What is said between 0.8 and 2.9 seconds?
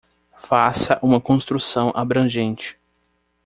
uma construção abrangente